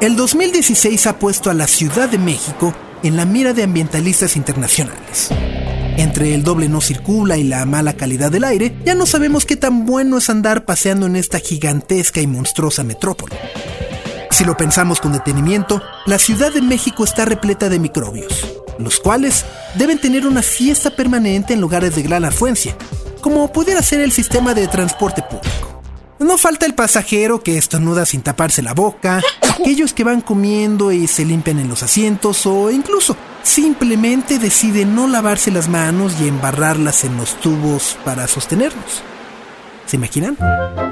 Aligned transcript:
El 0.00 0.14
2016 0.14 1.08
ha 1.08 1.18
puesto 1.18 1.50
a 1.50 1.54
la 1.54 1.66
Ciudad 1.66 2.08
de 2.08 2.18
México 2.18 2.72
en 3.02 3.16
la 3.16 3.24
mira 3.24 3.52
de 3.52 3.64
ambientalistas 3.64 4.36
internacionales. 4.36 5.28
Entre 5.96 6.36
el 6.36 6.44
doble 6.44 6.68
no 6.68 6.80
circula 6.80 7.36
y 7.36 7.42
la 7.42 7.66
mala 7.66 7.94
calidad 7.94 8.30
del 8.30 8.44
aire, 8.44 8.76
ya 8.84 8.94
no 8.94 9.06
sabemos 9.06 9.44
qué 9.44 9.56
tan 9.56 9.86
bueno 9.86 10.18
es 10.18 10.30
andar 10.30 10.64
paseando 10.64 11.06
en 11.06 11.16
esta 11.16 11.40
gigantesca 11.40 12.20
y 12.20 12.28
monstruosa 12.28 12.84
metrópoli. 12.84 13.34
Si 14.30 14.44
lo 14.44 14.56
pensamos 14.56 15.00
con 15.00 15.12
detenimiento, 15.12 15.82
la 16.06 16.20
Ciudad 16.20 16.52
de 16.52 16.62
México 16.62 17.02
está 17.02 17.24
repleta 17.24 17.68
de 17.68 17.80
microbios, 17.80 18.46
los 18.78 19.00
cuales 19.00 19.44
deben 19.74 19.98
tener 19.98 20.28
una 20.28 20.42
fiesta 20.42 20.90
permanente 20.90 21.54
en 21.54 21.60
lugares 21.60 21.96
de 21.96 22.02
gran 22.04 22.24
afluencia, 22.24 22.76
como 23.20 23.52
pudiera 23.52 23.82
ser 23.82 24.00
el 24.00 24.12
sistema 24.12 24.54
de 24.54 24.68
transporte 24.68 25.22
público. 25.22 25.57
No 26.18 26.36
falta 26.36 26.66
el 26.66 26.74
pasajero 26.74 27.42
que 27.42 27.58
estornuda 27.58 28.04
sin 28.04 28.22
taparse 28.22 28.60
la 28.60 28.74
boca, 28.74 29.22
aquellos 29.40 29.92
que 29.92 30.02
van 30.02 30.20
comiendo 30.20 30.90
y 30.90 31.06
se 31.06 31.24
limpian 31.24 31.60
en 31.60 31.68
los 31.68 31.84
asientos 31.84 32.44
o 32.46 32.70
incluso 32.70 33.16
simplemente 33.42 34.38
deciden 34.38 34.96
no 34.96 35.06
lavarse 35.06 35.52
las 35.52 35.68
manos 35.68 36.14
y 36.20 36.26
embarrarlas 36.26 37.04
en 37.04 37.16
los 37.16 37.34
tubos 37.40 37.96
para 38.04 38.26
sostenernos. 38.26 39.02
¿Se 39.86 39.96
imaginan? 39.96 40.36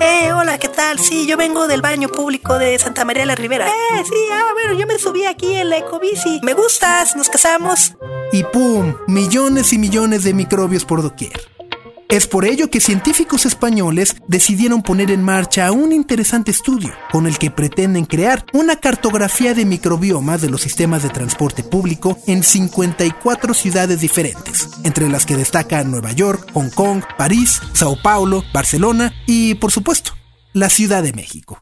Eh, 0.01 0.33
hola, 0.33 0.59
¿qué 0.59 0.69
tal? 0.69 0.99
Sí, 0.99 1.27
yo 1.27 1.37
vengo 1.37 1.67
del 1.67 1.83
baño 1.83 2.09
público 2.09 2.59
de 2.59 2.79
Santa 2.79 3.05
María 3.05 3.23
de 3.23 3.27
la 3.27 3.35
Ribera. 3.35 3.69
Eh, 3.69 4.05
sí, 4.05 4.15
ah, 4.33 4.53
bueno, 4.55 4.79
yo 4.79 4.87
me 4.87 4.99
subí 4.99 5.27
aquí 5.27 5.55
en 5.55 5.69
la 5.69 5.79
ecobici. 5.79 6.41
Me 6.43 6.55
gustas, 6.55 7.15
nos 7.15 7.29
casamos. 7.29 7.95
Y 8.33 8.43
¡pum! 8.45 8.95
Millones 9.07 9.75
y 9.75 9.79
millones 9.79 10.25
de 10.25 10.33
microbios 10.33 10.87
por 10.87 11.03
doquier. 11.03 11.56
Es 12.09 12.29
por 12.29 12.45
ello 12.45 12.71
que 12.71 12.81
científicos 12.81 13.47
españoles 13.47 14.15
decidieron 14.29 14.83
poner 14.83 15.11
en 15.11 15.25
marcha 15.25 15.73
un 15.73 15.93
interesante 15.93 16.53
estudio 16.53 16.93
con 17.11 17.27
el 17.27 17.37
que 17.37 17.51
pretenden 17.51 18.05
crear 18.05 18.47
una 18.53 18.77
cartografía 18.77 19.55
de 19.55 19.65
microbiomas 19.65 20.41
de 20.41 20.49
los 20.49 20.63
sistemas 20.63 21.03
de 21.03 21.09
transporte 21.09 21.65
público 21.65 22.17
en 22.29 22.45
54 22.45 23.55
ciudades 23.55 24.01
diferentes, 24.01 24.69
entre 24.85 25.09
las 25.09 25.27
que 25.27 25.37
destacan 25.37 25.91
Nueva 25.91 26.13
York, 26.13 26.49
Hong 26.55 26.71
Kong, 26.71 27.03
París, 27.19 27.61
Sao 27.73 28.01
Paulo, 28.01 28.45
Barcelona 28.55 29.13
y, 29.27 29.55
por 29.57 29.73
supuesto, 29.73 30.13
la 30.53 30.71
Ciudad 30.71 31.03
de 31.03 31.13
México. 31.13 31.61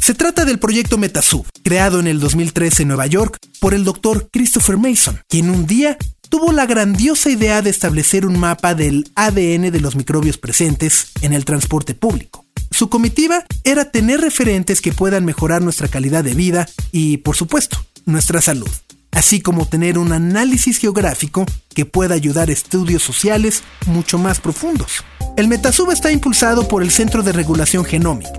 Se 0.00 0.14
trata 0.14 0.44
del 0.44 0.58
proyecto 0.58 0.98
Metasub, 0.98 1.46
creado 1.64 2.00
en 2.00 2.06
el 2.06 2.20
2013 2.20 2.82
en 2.82 2.88
Nueva 2.88 3.06
York 3.06 3.38
por 3.60 3.74
el 3.74 3.84
doctor 3.84 4.28
Christopher 4.32 4.76
Mason, 4.76 5.20
quien 5.28 5.50
un 5.50 5.66
día 5.66 5.96
tuvo 6.28 6.52
la 6.52 6.66
grandiosa 6.66 7.30
idea 7.30 7.62
de 7.62 7.70
establecer 7.70 8.26
un 8.26 8.38
mapa 8.38 8.74
del 8.74 9.10
ADN 9.14 9.70
de 9.70 9.80
los 9.80 9.96
microbios 9.96 10.38
presentes 10.38 11.08
en 11.20 11.32
el 11.32 11.44
transporte 11.44 11.94
público. 11.94 12.44
Su 12.70 12.88
comitiva 12.88 13.44
era 13.64 13.90
tener 13.90 14.20
referentes 14.20 14.80
que 14.80 14.92
puedan 14.92 15.24
mejorar 15.24 15.62
nuestra 15.62 15.88
calidad 15.88 16.24
de 16.24 16.34
vida 16.34 16.68
y, 16.92 17.18
por 17.18 17.36
supuesto, 17.36 17.84
nuestra 18.04 18.40
salud, 18.40 18.68
así 19.12 19.40
como 19.40 19.66
tener 19.66 19.98
un 19.98 20.12
análisis 20.12 20.78
geográfico 20.78 21.46
que 21.74 21.86
pueda 21.86 22.14
ayudar 22.14 22.48
a 22.48 22.52
estudios 22.52 23.02
sociales 23.02 23.62
mucho 23.86 24.18
más 24.18 24.40
profundos. 24.40 25.04
El 25.36 25.48
Metasub 25.48 25.90
está 25.90 26.12
impulsado 26.12 26.68
por 26.68 26.82
el 26.82 26.90
Centro 26.90 27.22
de 27.22 27.32
Regulación 27.32 27.84
Genómica 27.84 28.30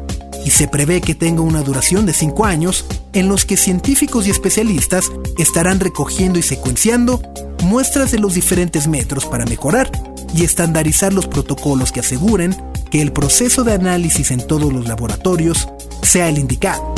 y 0.45 0.51
se 0.51 0.67
prevé 0.67 1.01
que 1.01 1.15
tenga 1.15 1.41
una 1.41 1.61
duración 1.61 2.05
de 2.05 2.13
5 2.13 2.45
años 2.45 2.85
en 3.13 3.27
los 3.27 3.45
que 3.45 3.57
científicos 3.57 4.27
y 4.27 4.31
especialistas 4.31 5.11
estarán 5.37 5.79
recogiendo 5.79 6.39
y 6.39 6.41
secuenciando 6.41 7.21
muestras 7.67 8.11
de 8.11 8.19
los 8.19 8.33
diferentes 8.33 8.87
metros 8.87 9.25
para 9.25 9.45
mejorar 9.45 9.91
y 10.33 10.43
estandarizar 10.43 11.13
los 11.13 11.27
protocolos 11.27 11.91
que 11.91 11.99
aseguren 11.99 12.55
que 12.89 13.01
el 13.01 13.11
proceso 13.11 13.63
de 13.63 13.73
análisis 13.73 14.31
en 14.31 14.45
todos 14.45 14.71
los 14.71 14.87
laboratorios 14.87 15.67
sea 16.01 16.29
el 16.29 16.37
indicado. 16.37 16.95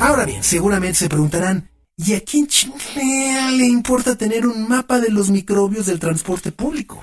Ahora 0.00 0.24
bien, 0.24 0.42
seguramente 0.42 0.98
se 0.98 1.08
preguntarán, 1.08 1.70
¿y 1.96 2.14
a 2.14 2.20
quién 2.20 2.48
le 3.56 3.66
importa 3.66 4.16
tener 4.16 4.46
un 4.46 4.68
mapa 4.68 4.98
de 4.98 5.10
los 5.10 5.30
microbios 5.30 5.86
del 5.86 6.00
transporte 6.00 6.50
público? 6.50 6.98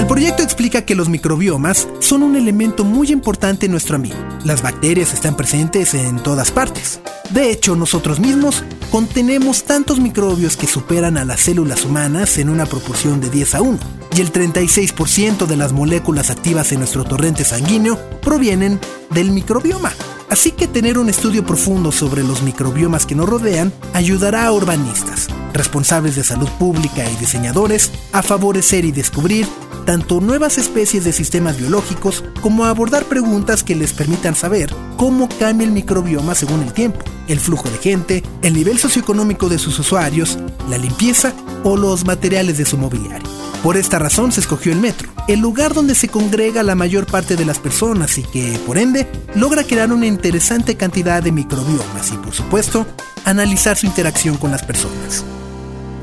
El 0.00 0.06
proyecto 0.06 0.42
explica 0.42 0.86
que 0.86 0.94
los 0.94 1.10
microbiomas 1.10 1.86
son 1.98 2.22
un 2.22 2.34
elemento 2.34 2.84
muy 2.84 3.12
importante 3.12 3.66
en 3.66 3.72
nuestro 3.72 3.96
ambiente. 3.96 4.24
Las 4.46 4.62
bacterias 4.62 5.12
están 5.12 5.36
presentes 5.36 5.92
en 5.92 6.16
todas 6.22 6.50
partes. 6.50 7.00
De 7.28 7.50
hecho, 7.50 7.76
nosotros 7.76 8.18
mismos 8.18 8.64
contenemos 8.90 9.64
tantos 9.64 10.00
microbios 10.00 10.56
que 10.56 10.66
superan 10.66 11.18
a 11.18 11.26
las 11.26 11.40
células 11.40 11.84
humanas 11.84 12.38
en 12.38 12.48
una 12.48 12.64
proporción 12.64 13.20
de 13.20 13.28
10 13.28 13.54
a 13.56 13.60
1. 13.60 13.78
Y 14.16 14.22
el 14.22 14.32
36% 14.32 15.44
de 15.44 15.56
las 15.58 15.72
moléculas 15.72 16.30
activas 16.30 16.72
en 16.72 16.78
nuestro 16.78 17.04
torrente 17.04 17.44
sanguíneo 17.44 17.98
provienen 18.22 18.80
del 19.10 19.30
microbioma. 19.32 19.92
Así 20.30 20.52
que 20.52 20.66
tener 20.66 20.96
un 20.96 21.10
estudio 21.10 21.44
profundo 21.44 21.92
sobre 21.92 22.24
los 22.24 22.42
microbiomas 22.42 23.04
que 23.04 23.16
nos 23.16 23.28
rodean 23.28 23.70
ayudará 23.92 24.46
a 24.46 24.52
urbanistas, 24.52 25.26
responsables 25.52 26.16
de 26.16 26.24
salud 26.24 26.48
pública 26.58 27.08
y 27.08 27.16
diseñadores 27.16 27.90
a 28.12 28.22
favorecer 28.22 28.84
y 28.84 28.92
descubrir 28.92 29.46
tanto 29.84 30.20
nuevas 30.20 30.58
especies 30.58 31.04
de 31.04 31.12
sistemas 31.12 31.56
biológicos 31.56 32.24
como 32.40 32.64
a 32.64 32.70
abordar 32.70 33.04
preguntas 33.04 33.62
que 33.62 33.74
les 33.74 33.92
permitan 33.92 34.34
saber 34.34 34.72
cómo 34.96 35.28
cambia 35.38 35.66
el 35.66 35.72
microbioma 35.72 36.34
según 36.34 36.62
el 36.62 36.72
tiempo, 36.72 37.00
el 37.28 37.40
flujo 37.40 37.68
de 37.68 37.78
gente, 37.78 38.22
el 38.42 38.54
nivel 38.54 38.78
socioeconómico 38.78 39.48
de 39.48 39.58
sus 39.58 39.78
usuarios, 39.78 40.38
la 40.68 40.78
limpieza 40.78 41.32
o 41.64 41.76
los 41.76 42.04
materiales 42.04 42.58
de 42.58 42.64
su 42.64 42.78
mobiliario. 42.78 43.28
Por 43.62 43.76
esta 43.76 43.98
razón 43.98 44.32
se 44.32 44.40
escogió 44.40 44.72
el 44.72 44.78
metro, 44.78 45.10
el 45.28 45.40
lugar 45.40 45.74
donde 45.74 45.94
se 45.94 46.08
congrega 46.08 46.62
la 46.62 46.74
mayor 46.74 47.06
parte 47.06 47.36
de 47.36 47.44
las 47.44 47.58
personas 47.58 48.16
y 48.16 48.22
que, 48.22 48.58
por 48.66 48.78
ende, 48.78 49.06
logra 49.34 49.64
crear 49.64 49.92
una 49.92 50.06
interesante 50.06 50.76
cantidad 50.76 51.22
de 51.22 51.30
microbiomas 51.30 52.10
y, 52.10 52.16
por 52.16 52.32
supuesto, 52.32 52.86
analizar 53.24 53.76
su 53.76 53.86
interacción 53.86 54.38
con 54.38 54.50
las 54.50 54.62
personas. 54.62 55.24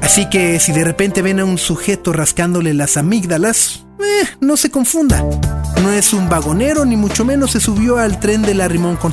Así 0.02 0.30
que 0.30 0.59
si 0.59 0.72
de 0.72 0.84
repente 0.84 1.22
ven 1.22 1.40
a 1.40 1.46
un 1.46 1.58
sujeto 1.58 2.13
rascándole 2.13 2.74
las 2.74 2.97
amígdalas, 2.97 3.85
eh, 4.00 4.28
no 4.40 4.58
se 4.58 4.72
confunda. 4.72 5.24
No 5.84 5.91
es 5.91 6.13
un 6.13 6.30
vagonero 6.30 6.85
ni 6.85 6.96
mucho 6.96 7.25
menos 7.25 7.52
se 7.52 7.59
subió 7.59 7.97
al 7.97 8.19
tren 8.19 8.41
de 8.41 8.53
la 8.53 8.68
Rimón 8.68 8.96
con 8.96 9.12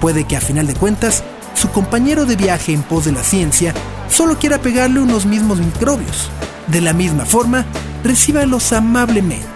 Puede 0.00 0.24
que 0.24 0.36
a 0.36 0.40
final 0.40 0.66
de 0.66 0.74
cuentas, 0.74 1.22
su 1.54 1.70
compañero 1.70 2.26
de 2.26 2.36
viaje 2.36 2.72
en 2.72 2.82
pos 2.82 3.06
de 3.06 3.12
la 3.12 3.22
ciencia 3.22 3.72
solo 4.10 4.38
quiera 4.38 4.60
pegarle 4.60 5.00
unos 5.00 5.26
mismos 5.26 5.58
microbios. 5.58 6.30
De 6.68 6.80
la 6.80 6.92
misma 6.92 7.24
forma, 7.24 7.64
recíbalos 8.04 8.72
amablemente. 8.72 9.46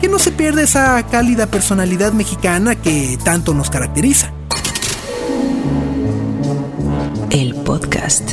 Que 0.00 0.08
no 0.08 0.18
se 0.18 0.32
pierda 0.32 0.62
esa 0.62 1.02
cálida 1.06 1.46
personalidad 1.46 2.12
mexicana 2.12 2.74
que 2.74 3.18
tanto 3.24 3.54
nos 3.54 3.70
caracteriza. 3.70 4.32
El 7.30 7.54
podcast 7.54 8.32